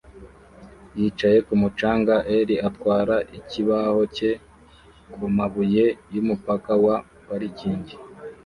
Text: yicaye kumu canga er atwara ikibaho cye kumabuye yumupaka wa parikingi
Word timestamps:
yicaye 0.97 1.37
kumu 1.47 1.67
canga 1.79 2.15
er 2.35 2.49
atwara 2.67 3.15
ikibaho 3.37 4.01
cye 4.15 4.31
kumabuye 5.11 5.85
yumupaka 6.13 6.71
wa 6.85 6.95
parikingi 7.27 7.95